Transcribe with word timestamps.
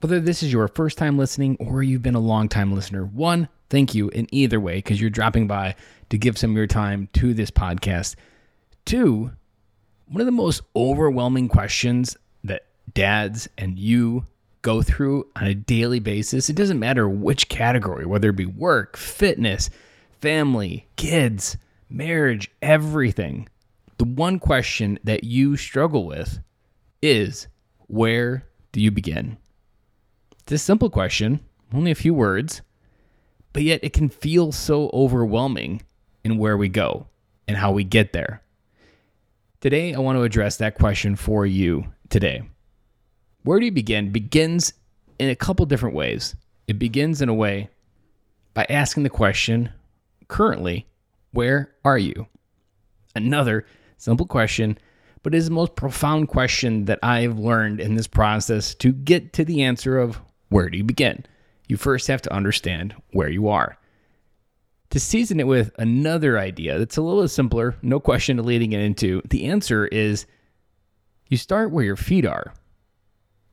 Whether 0.00 0.20
this 0.20 0.42
is 0.42 0.52
your 0.52 0.68
first 0.68 0.98
time 0.98 1.16
listening 1.16 1.56
or 1.58 1.82
you've 1.82 2.02
been 2.02 2.14
a 2.14 2.20
long 2.20 2.48
time 2.48 2.74
listener, 2.74 3.04
one, 3.04 3.48
thank 3.70 3.94
you 3.94 4.08
in 4.10 4.26
either 4.30 4.60
way 4.60 4.76
because 4.76 5.00
you're 5.00 5.08
dropping 5.10 5.46
by 5.46 5.74
to 6.10 6.18
give 6.18 6.36
some 6.36 6.50
of 6.50 6.56
your 6.56 6.66
time 6.66 7.08
to 7.14 7.32
this 7.32 7.50
podcast. 7.50 8.14
Two, 8.84 9.30
one 10.06 10.20
of 10.20 10.26
the 10.26 10.32
most 10.32 10.60
overwhelming 10.76 11.48
questions 11.48 12.16
that 12.44 12.66
dads 12.92 13.48
and 13.56 13.78
you 13.78 14.26
go 14.60 14.82
through 14.82 15.26
on 15.34 15.46
a 15.46 15.54
daily 15.54 15.98
basis, 15.98 16.50
it 16.50 16.56
doesn't 16.56 16.78
matter 16.78 17.08
which 17.08 17.48
category, 17.48 18.04
whether 18.04 18.28
it 18.28 18.36
be 18.36 18.46
work, 18.46 18.96
fitness, 18.96 19.70
family, 20.20 20.86
kids, 20.96 21.56
marriage, 21.88 22.50
everything. 22.60 23.48
The 23.96 24.04
one 24.04 24.40
question 24.40 24.98
that 25.04 25.24
you 25.24 25.56
struggle 25.56 26.04
with 26.04 26.40
is 27.00 27.48
where 27.86 28.44
do 28.72 28.80
you 28.80 28.90
begin? 28.90 29.38
A 30.48 30.58
simple 30.58 30.90
question, 30.90 31.40
only 31.74 31.90
a 31.90 31.96
few 31.96 32.14
words, 32.14 32.62
but 33.52 33.64
yet 33.64 33.80
it 33.82 33.92
can 33.92 34.08
feel 34.08 34.52
so 34.52 34.90
overwhelming 34.92 35.82
in 36.22 36.38
where 36.38 36.56
we 36.56 36.68
go 36.68 37.08
and 37.48 37.56
how 37.56 37.72
we 37.72 37.82
get 37.82 38.12
there. 38.12 38.42
Today, 39.60 39.92
I 39.92 39.98
want 39.98 40.16
to 40.16 40.22
address 40.22 40.56
that 40.58 40.76
question 40.76 41.16
for 41.16 41.44
you 41.44 41.86
today. 42.10 42.42
Where 43.42 43.58
do 43.58 43.66
you 43.66 43.72
begin? 43.72 44.12
Begins 44.12 44.72
in 45.18 45.30
a 45.30 45.36
couple 45.36 45.66
different 45.66 45.96
ways. 45.96 46.36
It 46.68 46.78
begins 46.78 47.20
in 47.20 47.28
a 47.28 47.34
way 47.34 47.68
by 48.54 48.66
asking 48.70 49.02
the 49.02 49.10
question 49.10 49.70
currently, 50.28 50.86
where 51.32 51.74
are 51.84 51.98
you? 51.98 52.28
Another 53.14 53.66
simple 53.98 54.26
question, 54.26 54.78
but 55.22 55.34
is 55.34 55.46
the 55.46 55.50
most 55.50 55.74
profound 55.74 56.28
question 56.28 56.84
that 56.84 57.00
I've 57.02 57.38
learned 57.38 57.80
in 57.80 57.96
this 57.96 58.06
process 58.06 58.74
to 58.76 58.92
get 58.92 59.32
to 59.34 59.44
the 59.44 59.62
answer 59.64 59.98
of 59.98 60.20
where 60.48 60.68
do 60.68 60.78
you 60.78 60.84
begin? 60.84 61.24
You 61.68 61.76
first 61.76 62.06
have 62.08 62.22
to 62.22 62.32
understand 62.32 62.94
where 63.12 63.28
you 63.28 63.48
are. 63.48 63.78
To 64.90 65.00
season 65.00 65.40
it 65.40 65.46
with 65.46 65.72
another 65.78 66.38
idea 66.38 66.78
that's 66.78 66.96
a 66.96 67.02
little 67.02 67.26
simpler, 67.26 67.76
no 67.82 67.98
question 67.98 68.42
leading 68.44 68.72
it 68.72 68.80
into, 68.80 69.20
the 69.28 69.46
answer 69.46 69.86
is 69.86 70.26
you 71.28 71.36
start 71.36 71.72
where 71.72 71.84
your 71.84 71.96
feet 71.96 72.24
are. 72.24 72.54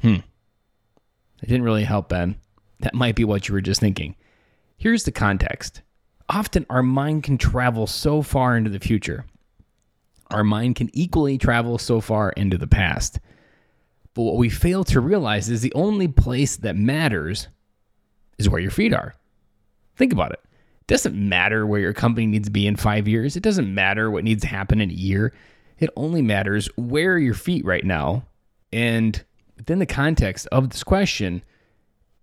Hmm. 0.00 0.16
It 1.42 1.46
didn't 1.48 1.64
really 1.64 1.84
help, 1.84 2.08
Ben. 2.08 2.36
That 2.80 2.94
might 2.94 3.14
be 3.14 3.24
what 3.24 3.48
you 3.48 3.54
were 3.54 3.60
just 3.60 3.80
thinking. 3.80 4.16
Here's 4.76 5.04
the 5.04 5.12
context. 5.12 5.82
Often 6.28 6.66
our 6.70 6.82
mind 6.82 7.24
can 7.24 7.36
travel 7.36 7.86
so 7.86 8.22
far 8.22 8.56
into 8.56 8.70
the 8.70 8.78
future. 8.78 9.26
Our 10.30 10.44
mind 10.44 10.76
can 10.76 10.90
equally 10.92 11.38
travel 11.38 11.78
so 11.78 12.00
far 12.00 12.30
into 12.30 12.58
the 12.58 12.66
past. 12.66 13.18
But 14.18 14.24
what 14.24 14.36
we 14.36 14.48
fail 14.48 14.82
to 14.82 15.00
realize 15.00 15.48
is 15.48 15.60
the 15.60 15.72
only 15.74 16.08
place 16.08 16.56
that 16.56 16.74
matters 16.74 17.46
is 18.36 18.48
where 18.48 18.60
your 18.60 18.72
feet 18.72 18.92
are. 18.92 19.14
Think 19.94 20.12
about 20.12 20.32
it. 20.32 20.40
It 20.42 20.86
doesn't 20.88 21.14
matter 21.14 21.64
where 21.64 21.78
your 21.78 21.92
company 21.92 22.26
needs 22.26 22.48
to 22.48 22.50
be 22.50 22.66
in 22.66 22.74
five 22.74 23.06
years, 23.06 23.36
it 23.36 23.44
doesn't 23.44 23.72
matter 23.72 24.10
what 24.10 24.24
needs 24.24 24.42
to 24.42 24.48
happen 24.48 24.80
in 24.80 24.90
a 24.90 24.92
year. 24.92 25.32
It 25.78 25.90
only 25.94 26.20
matters 26.20 26.68
where 26.74 27.12
are 27.12 27.18
your 27.18 27.34
feet 27.34 27.64
right 27.64 27.84
now. 27.84 28.24
And 28.72 29.24
within 29.56 29.78
the 29.78 29.86
context 29.86 30.48
of 30.50 30.70
this 30.70 30.82
question, 30.82 31.44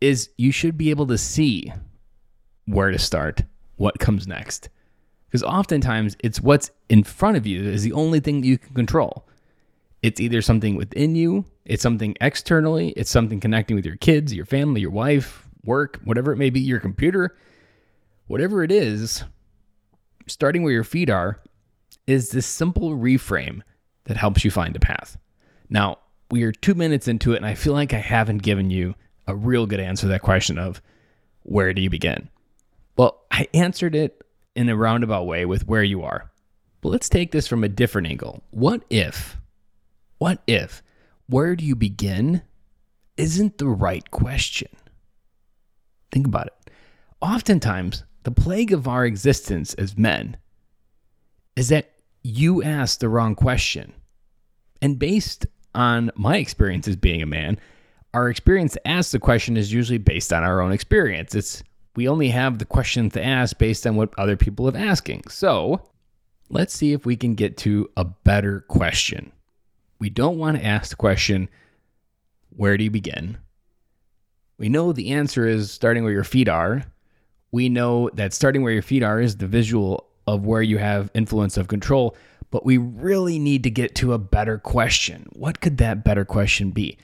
is 0.00 0.30
you 0.38 0.50
should 0.50 0.78
be 0.78 0.88
able 0.88 1.08
to 1.08 1.18
see 1.18 1.74
where 2.64 2.90
to 2.90 2.98
start, 2.98 3.42
what 3.76 3.98
comes 3.98 4.26
next. 4.26 4.70
Because 5.26 5.42
oftentimes 5.42 6.16
it's 6.20 6.40
what's 6.40 6.70
in 6.88 7.04
front 7.04 7.36
of 7.36 7.46
you 7.46 7.68
is 7.68 7.82
the 7.82 7.92
only 7.92 8.20
thing 8.20 8.42
you 8.44 8.56
can 8.56 8.72
control. 8.72 9.28
It's 10.00 10.20
either 10.20 10.40
something 10.40 10.76
within 10.76 11.14
you, 11.16 11.44
it's 11.64 11.82
something 11.82 12.16
externally, 12.20 12.90
it's 12.90 13.10
something 13.10 13.40
connecting 13.40 13.76
with 13.76 13.86
your 13.86 13.96
kids, 13.96 14.34
your 14.34 14.46
family, 14.46 14.80
your 14.80 14.90
wife, 14.90 15.48
work, 15.64 16.00
whatever 16.04 16.32
it 16.32 16.36
may 16.36 16.50
be, 16.50 16.60
your 16.60 16.80
computer, 16.80 17.36
whatever 18.26 18.62
it 18.62 18.72
is, 18.72 19.24
starting 20.26 20.62
where 20.62 20.72
your 20.72 20.84
feet 20.84 21.10
are 21.10 21.40
is 22.06 22.30
this 22.30 22.46
simple 22.46 22.90
reframe 22.90 23.62
that 24.04 24.16
helps 24.16 24.44
you 24.44 24.50
find 24.50 24.74
a 24.74 24.80
path. 24.80 25.16
Now, 25.68 25.98
we 26.30 26.42
are 26.42 26.52
two 26.52 26.74
minutes 26.74 27.08
into 27.08 27.32
it, 27.32 27.36
and 27.36 27.46
I 27.46 27.54
feel 27.54 27.74
like 27.74 27.92
I 27.92 27.98
haven't 27.98 28.38
given 28.38 28.70
you 28.70 28.94
a 29.26 29.34
real 29.34 29.66
good 29.66 29.80
answer 29.80 30.02
to 30.02 30.08
that 30.08 30.22
question 30.22 30.58
of 30.58 30.82
where 31.42 31.72
do 31.72 31.80
you 31.80 31.90
begin? 31.90 32.28
Well, 32.96 33.20
I 33.30 33.48
answered 33.54 33.94
it 33.94 34.22
in 34.54 34.68
a 34.68 34.76
roundabout 34.76 35.24
way 35.24 35.44
with 35.44 35.66
where 35.66 35.82
you 35.82 36.02
are. 36.02 36.30
But 36.80 36.88
let's 36.90 37.08
take 37.08 37.30
this 37.30 37.46
from 37.46 37.62
a 37.62 37.68
different 37.68 38.08
angle. 38.08 38.42
What 38.50 38.82
if, 38.90 39.38
what 40.18 40.42
if, 40.46 40.82
where 41.32 41.56
do 41.56 41.64
you 41.64 41.74
begin 41.74 42.42
isn't 43.16 43.58
the 43.58 43.66
right 43.66 44.10
question? 44.10 44.68
Think 46.10 46.26
about 46.26 46.48
it. 46.48 46.70
Oftentimes, 47.22 48.04
the 48.24 48.30
plague 48.30 48.72
of 48.72 48.86
our 48.86 49.06
existence 49.06 49.72
as 49.74 49.96
men 49.96 50.36
is 51.56 51.68
that 51.68 51.92
you 52.22 52.62
ask 52.62 53.00
the 53.00 53.08
wrong 53.08 53.34
question. 53.34 53.94
And 54.82 54.98
based 54.98 55.46
on 55.74 56.10
my 56.16 56.36
experience 56.36 56.86
as 56.86 56.96
being 56.96 57.22
a 57.22 57.26
man, 57.26 57.58
our 58.12 58.28
experience 58.28 58.74
to 58.74 58.86
ask 58.86 59.10
the 59.10 59.18
question 59.18 59.56
is 59.56 59.72
usually 59.72 59.98
based 59.98 60.32
on 60.32 60.42
our 60.42 60.60
own 60.60 60.72
experience. 60.72 61.34
It's 61.34 61.62
we 61.96 62.08
only 62.08 62.28
have 62.28 62.58
the 62.58 62.64
question 62.66 63.10
to 63.10 63.24
ask 63.24 63.56
based 63.58 63.86
on 63.86 63.96
what 63.96 64.12
other 64.18 64.36
people 64.36 64.66
have 64.66 64.76
asking. 64.76 65.24
So 65.28 65.88
let's 66.50 66.74
see 66.74 66.92
if 66.92 67.06
we 67.06 67.16
can 67.16 67.34
get 67.34 67.56
to 67.58 67.90
a 67.96 68.04
better 68.04 68.60
question. 68.68 69.32
We 70.02 70.10
don't 70.10 70.36
want 70.36 70.56
to 70.56 70.64
ask 70.64 70.90
the 70.90 70.96
question, 70.96 71.48
where 72.48 72.76
do 72.76 72.82
you 72.82 72.90
begin? 72.90 73.38
We 74.58 74.68
know 74.68 74.92
the 74.92 75.10
answer 75.10 75.46
is 75.46 75.70
starting 75.70 76.02
where 76.02 76.12
your 76.12 76.24
feet 76.24 76.48
are. 76.48 76.82
We 77.52 77.68
know 77.68 78.10
that 78.14 78.32
starting 78.32 78.64
where 78.64 78.72
your 78.72 78.82
feet 78.82 79.04
are 79.04 79.20
is 79.20 79.36
the 79.36 79.46
visual 79.46 80.08
of 80.26 80.44
where 80.44 80.60
you 80.60 80.78
have 80.78 81.12
influence 81.14 81.56
of 81.56 81.68
control, 81.68 82.16
but 82.50 82.66
we 82.66 82.78
really 82.78 83.38
need 83.38 83.62
to 83.62 83.70
get 83.70 83.94
to 83.94 84.12
a 84.12 84.18
better 84.18 84.58
question. 84.58 85.28
What 85.34 85.60
could 85.60 85.76
that 85.76 86.02
better 86.02 86.24
question 86.24 86.72
be? 86.72 86.98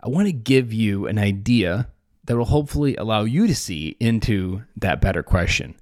I 0.00 0.08
want 0.08 0.28
to 0.28 0.32
give 0.32 0.72
you 0.72 1.08
an 1.08 1.18
idea 1.18 1.88
that 2.26 2.36
will 2.36 2.44
hopefully 2.44 2.94
allow 2.94 3.24
you 3.24 3.48
to 3.48 3.56
see 3.56 3.96
into 3.98 4.62
that 4.76 5.00
better 5.00 5.24
question. 5.24 5.74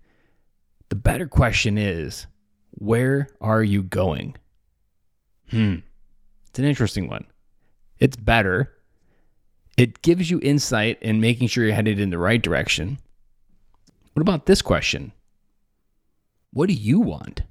The 0.89 0.97
better 0.97 1.27
question 1.27 1.77
is 1.77 2.27
where 2.71 3.29
are 3.39 3.63
you 3.63 3.83
going? 3.83 4.37
Hmm. 5.51 5.81
It's 6.55 6.61
an 6.61 6.67
interesting 6.67 7.09
one. 7.09 7.25
It's 7.99 8.17
better. 8.17 8.73
It 9.77 10.03
gives 10.03 10.31
you 10.31 10.39
insight 10.41 11.03
in 11.03 11.21
making 11.21 11.49
sure 11.49 11.65
you're 11.65 11.75
headed 11.75 11.99
in 11.99 12.11
the 12.11 12.19
right 12.19 12.41
direction. 12.41 12.99
What 14.13 14.21
about 14.21 14.47
this 14.47 14.63
question? 14.63 15.11
What 16.53 16.69
do 16.69 16.75
you 16.75 17.01
want? 17.01 17.43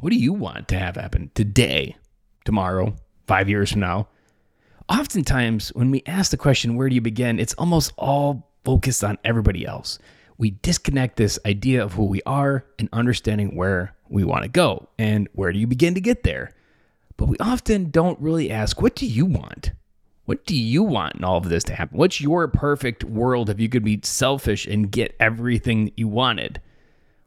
What 0.00 0.08
do 0.08 0.16
you 0.16 0.32
want 0.32 0.68
to 0.68 0.78
have 0.78 0.96
happen 0.96 1.30
today, 1.34 1.96
tomorrow, 2.46 2.96
five 3.26 3.50
years 3.50 3.72
from 3.72 3.80
now? 3.80 4.08
oftentimes 4.88 5.68
when 5.74 5.90
we 5.90 6.02
ask 6.06 6.30
the 6.30 6.38
question, 6.38 6.76
where 6.76 6.88
do 6.88 6.94
you 6.94 7.02
begin? 7.02 7.38
It's 7.38 7.52
almost 7.54 7.92
all 7.98 8.50
focused 8.64 9.04
on 9.04 9.18
everybody 9.22 9.66
else. 9.66 9.98
We 10.38 10.52
disconnect 10.62 11.18
this 11.18 11.38
idea 11.44 11.84
of 11.84 11.92
who 11.92 12.06
we 12.06 12.22
are 12.24 12.64
and 12.78 12.88
understanding 12.94 13.54
where 13.54 13.94
we 14.08 14.24
want 14.24 14.44
to 14.44 14.48
go 14.48 14.88
and 14.98 15.28
where 15.34 15.52
do 15.52 15.58
you 15.58 15.66
begin 15.66 15.92
to 15.94 16.00
get 16.00 16.22
there. 16.22 16.54
But 17.16 17.28
we 17.28 17.36
often 17.38 17.90
don't 17.90 18.20
really 18.20 18.50
ask, 18.50 18.80
what 18.80 18.94
do 18.94 19.06
you 19.06 19.24
want? 19.24 19.72
What 20.26 20.44
do 20.44 20.56
you 20.56 20.82
want 20.82 21.16
in 21.16 21.24
all 21.24 21.38
of 21.38 21.48
this 21.48 21.64
to 21.64 21.74
happen? 21.74 21.98
What's 21.98 22.20
your 22.20 22.48
perfect 22.48 23.04
world 23.04 23.48
if 23.48 23.60
you 23.60 23.68
could 23.68 23.84
be 23.84 24.00
selfish 24.02 24.66
and 24.66 24.90
get 24.90 25.16
everything 25.20 25.86
that 25.86 25.98
you 25.98 26.08
wanted? 26.08 26.60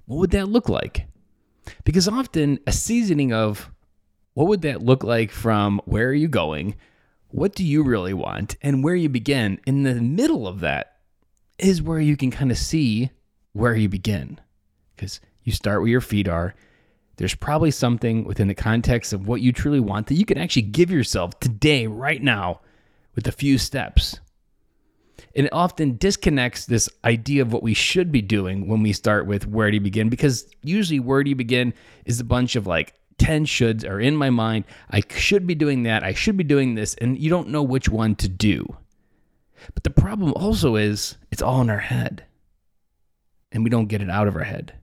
What 0.06 0.18
would 0.18 0.32
that 0.32 0.50
look 0.50 0.70
like? 0.70 1.08
Because 1.86 2.08
often 2.08 2.60
a 2.68 2.72
seasoning 2.72 3.32
of 3.32 3.72
what 4.34 4.48
would 4.48 4.62
that 4.62 4.84
look 4.84 5.04
like 5.04 5.32
from 5.32 5.82
where 5.86 6.08
are 6.08 6.14
you 6.14 6.28
going 6.28 6.76
what 7.30 7.54
do 7.54 7.64
you 7.64 7.84
really 7.84 8.14
want 8.14 8.56
and 8.62 8.84
where 8.84 8.96
you 8.96 9.08
begin 9.08 9.60
in 9.66 9.84
the 9.84 9.96
middle 9.96 10.48
of 10.48 10.62
that 10.62 10.98
is 11.58 11.82
where 11.82 12.00
you 12.00 12.18
can 12.18 12.32
kind 12.32 12.52
of 12.52 12.58
see 12.58 13.12
where 13.54 13.76
you 13.76 13.88
begin 13.88 14.40
because 14.96 15.20
you 15.44 15.52
start 15.52 15.82
where 15.82 15.90
your 15.90 16.02
feet 16.02 16.28
are 16.28 16.56
there's 17.20 17.36
probably 17.36 17.70
something 17.70 18.24
within 18.24 18.48
the 18.48 18.56
context 18.56 19.14
of 19.14 19.28
what 19.28 19.42
you 19.42 19.52
truly 19.52 19.80
want 19.80 20.08
that 20.08 20.16
you 20.16 20.26
can 20.26 20.38
actually 20.38 20.64
give 20.64 20.90
yourself 20.90 21.40
today 21.40 21.86
right 21.86 22.24
now 22.24 22.60
with 23.14 23.28
a 23.28 23.32
few 23.32 23.58
steps 23.58 24.20
and 25.36 25.46
it 25.46 25.54
often 25.54 25.98
disconnects 25.98 26.66
this 26.66 26.90
idea 27.04 27.42
of 27.42 27.52
what 27.52 27.62
we 27.62 27.74
should 27.74 28.12
be 28.12 28.22
doing 28.22 28.68
when 28.68 28.82
we 28.82 28.94
start 28.94 29.28
with 29.28 29.46
where 29.46 29.70
do 29.70 29.76
you 29.76 29.82
begin 29.82 30.10
because 30.10 30.48
usually 30.64 31.00
where 31.00 31.24
do 31.24 31.30
you 31.30 31.36
begin 31.36 31.74
is 32.06 32.20
a 32.20 32.24
bunch 32.24 32.56
of 32.56 32.66
like 32.66 32.94
10 33.20 33.46
shoulds 33.46 33.88
are 33.88 34.00
in 34.00 34.16
my 34.16 34.30
mind. 34.30 34.64
I 34.90 35.04
should 35.10 35.46
be 35.46 35.56
doing 35.56 35.84
that. 35.84 36.04
I 36.04 36.14
should 36.14 36.38
be 36.38 36.44
doing 36.44 36.76
this. 36.76 36.96
And 36.96 37.20
you 37.20 37.30
don't 37.30 37.50
know 37.50 37.62
which 37.62 37.90
one 37.90 38.16
to 38.16 38.30
do. 38.30 38.78
But 39.74 39.84
the 39.84 39.90
problem 39.90 40.34
also 40.34 40.76
is 40.76 41.18
it's 41.30 41.42
all 41.42 41.62
in 41.62 41.70
our 41.70 41.80
head. 41.80 42.26
And 43.52 43.64
we 43.64 43.70
don't 43.70 43.88
get 43.88 44.02
it 44.02 44.10
out 44.10 44.28
of 44.28 44.36
our 44.36 44.44
head, 44.44 44.74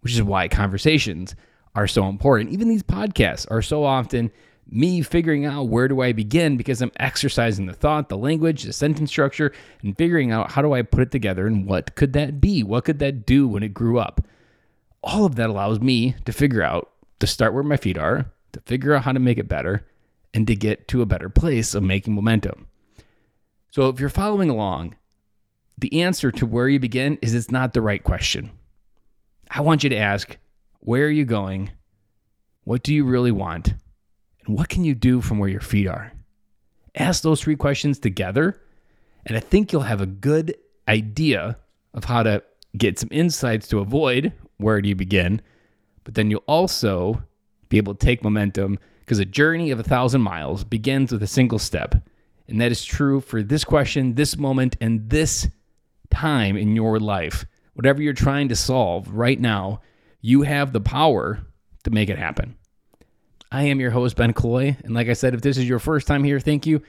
which 0.00 0.12
is 0.12 0.22
why 0.22 0.48
conversations 0.48 1.34
are 1.76 1.86
so 1.86 2.08
important. 2.08 2.50
Even 2.50 2.68
these 2.68 2.82
podcasts 2.82 3.46
are 3.50 3.62
so 3.62 3.84
often 3.84 4.32
me 4.68 5.02
figuring 5.02 5.44
out 5.44 5.68
where 5.68 5.86
do 5.86 6.00
I 6.00 6.12
begin 6.12 6.56
because 6.56 6.82
I'm 6.82 6.90
exercising 6.96 7.66
the 7.66 7.72
thought, 7.72 8.08
the 8.08 8.16
language, 8.16 8.64
the 8.64 8.72
sentence 8.72 9.10
structure, 9.10 9.52
and 9.82 9.96
figuring 9.96 10.32
out 10.32 10.50
how 10.50 10.62
do 10.62 10.72
I 10.72 10.82
put 10.82 11.02
it 11.02 11.10
together 11.12 11.46
and 11.46 11.66
what 11.66 11.94
could 11.94 12.14
that 12.14 12.40
be? 12.40 12.64
What 12.64 12.84
could 12.84 12.98
that 12.98 13.26
do 13.26 13.46
when 13.46 13.62
it 13.62 13.74
grew 13.74 14.00
up? 14.00 14.22
All 15.04 15.24
of 15.24 15.36
that 15.36 15.50
allows 15.50 15.80
me 15.80 16.16
to 16.24 16.32
figure 16.32 16.62
out 16.62 16.90
to 17.20 17.26
start 17.26 17.54
where 17.54 17.62
my 17.62 17.76
feet 17.76 17.96
are, 17.96 18.26
to 18.52 18.60
figure 18.60 18.94
out 18.94 19.04
how 19.04 19.12
to 19.12 19.20
make 19.20 19.38
it 19.38 19.48
better, 19.48 19.86
and 20.34 20.46
to 20.48 20.56
get 20.56 20.88
to 20.88 21.02
a 21.02 21.06
better 21.06 21.28
place 21.28 21.74
of 21.74 21.82
making 21.82 22.14
momentum. 22.14 22.66
So 23.70 23.88
if 23.88 24.00
you're 24.00 24.08
following 24.08 24.50
along, 24.50 24.96
the 25.78 26.02
answer 26.02 26.32
to 26.32 26.46
where 26.46 26.68
you 26.68 26.80
begin 26.80 27.18
is 27.22 27.34
it's 27.34 27.50
not 27.50 27.72
the 27.72 27.82
right 27.82 28.02
question. 28.02 28.50
I 29.50 29.60
want 29.60 29.84
you 29.84 29.90
to 29.90 29.96
ask, 29.96 30.36
where 30.86 31.04
are 31.06 31.10
you 31.10 31.24
going? 31.24 31.68
What 32.62 32.84
do 32.84 32.94
you 32.94 33.04
really 33.04 33.32
want? 33.32 33.74
And 34.44 34.56
what 34.56 34.68
can 34.68 34.84
you 34.84 34.94
do 34.94 35.20
from 35.20 35.40
where 35.40 35.48
your 35.48 35.60
feet 35.60 35.88
are? 35.88 36.12
Ask 36.94 37.24
those 37.24 37.42
three 37.42 37.56
questions 37.56 37.98
together, 37.98 38.62
and 39.26 39.36
I 39.36 39.40
think 39.40 39.72
you'll 39.72 39.82
have 39.82 40.00
a 40.00 40.06
good 40.06 40.54
idea 40.86 41.58
of 41.92 42.04
how 42.04 42.22
to 42.22 42.40
get 42.78 43.00
some 43.00 43.08
insights 43.10 43.66
to 43.68 43.80
avoid 43.80 44.32
where 44.58 44.80
do 44.80 44.88
you 44.88 44.94
begin, 44.94 45.42
but 46.04 46.14
then 46.14 46.30
you'll 46.30 46.44
also 46.46 47.20
be 47.68 47.78
able 47.78 47.96
to 47.96 48.06
take 48.06 48.22
momentum 48.22 48.78
because 49.00 49.18
a 49.18 49.24
journey 49.24 49.72
of 49.72 49.80
a 49.80 49.82
thousand 49.82 50.20
miles 50.20 50.62
begins 50.62 51.10
with 51.10 51.22
a 51.24 51.26
single 51.26 51.58
step. 51.58 51.96
And 52.46 52.60
that 52.60 52.70
is 52.70 52.84
true 52.84 53.20
for 53.20 53.42
this 53.42 53.64
question, 53.64 54.14
this 54.14 54.36
moment, 54.36 54.76
and 54.80 55.10
this 55.10 55.48
time 56.10 56.56
in 56.56 56.76
your 56.76 57.00
life. 57.00 57.44
Whatever 57.74 58.02
you're 58.02 58.12
trying 58.12 58.48
to 58.50 58.56
solve 58.56 59.10
right 59.10 59.40
now, 59.40 59.80
you 60.20 60.42
have 60.42 60.72
the 60.72 60.80
power 60.80 61.40
to 61.84 61.90
make 61.90 62.08
it 62.08 62.18
happen. 62.18 62.56
I 63.52 63.64
am 63.64 63.80
your 63.80 63.90
host, 63.90 64.16
Ben 64.16 64.32
Killoy. 64.32 64.76
And 64.84 64.94
like 64.94 65.08
I 65.08 65.12
said, 65.12 65.34
if 65.34 65.40
this 65.40 65.56
is 65.56 65.68
your 65.68 65.78
first 65.78 66.06
time 66.06 66.24
here, 66.24 66.40
thank 66.40 66.66
you. 66.66 66.76
If 66.76 66.82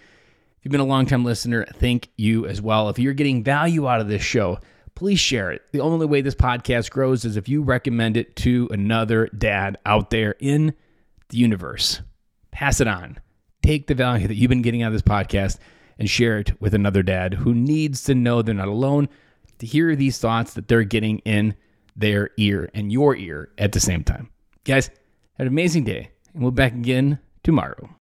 you've 0.64 0.72
been 0.72 0.82
a 0.82 0.86
long 0.86 1.06
time 1.06 1.24
listener, 1.24 1.66
thank 1.76 2.10
you 2.18 2.48
as 2.48 2.62
well. 2.62 2.90
If 2.90 2.98
you're 2.98 3.14
getting 3.14 3.44
value 3.44 3.88
out 3.88 4.02
of 4.02 4.08
this 4.08 4.24
show, 4.24 4.60
please 4.96 5.20
share 5.20 5.52
it. 5.52 5.62
The 5.72 5.82
only 5.82 6.08
way 6.08 6.22
this 6.22 6.36
podcast 6.36 6.90
grows 6.90 7.26
is 7.26 7.38
if 7.38 7.48
you 7.48 7.62
recommend 7.62 8.18
it 8.18 8.36
to 8.38 8.68
another 8.72 9.28
dad 9.28 9.78
out 9.86 10.10
there 10.10 10.36
in 10.40 10.74
the 11.30 11.38
universe. 11.38 12.02
Pass 12.52 12.82
it 12.82 12.88
on. 12.88 13.20
Take 13.62 13.86
the 13.86 13.96
value 13.96 14.28
that 14.28 14.36
you've 14.36 14.50
been 14.50 14.64
getting 14.64 14.82
out 14.82 14.88
of 14.88 14.94
this 14.94 15.02
podcast 15.04 15.60
and 16.00 16.10
share 16.10 16.40
it 16.40 16.60
with 16.60 16.74
another 16.74 17.04
dad 17.04 17.36
who 17.36 17.54
needs 17.54 18.04
to 18.06 18.16
know 18.16 18.42
they're 18.42 18.56
not 18.56 18.68
alone, 18.68 19.10
to 19.60 19.66
hear 19.66 19.96
these 19.96 20.18
thoughts 20.18 20.54
that 20.56 20.68
they're 20.68 20.84
getting 20.84 21.20
in 21.20 21.56
their 21.98 22.30
ear 22.38 22.70
and 22.74 22.92
your 22.92 23.16
ear 23.16 23.50
at 23.58 23.72
the 23.72 23.80
same 23.80 24.04
time. 24.04 24.30
Guys, 24.64 24.88
have 25.38 25.46
an 25.46 25.48
amazing 25.48 25.84
day, 25.84 26.12
and 26.34 26.44
we'll 26.44 26.52
be 26.52 26.56
back 26.56 26.74
again 26.74 27.20
tomorrow. 27.44 27.90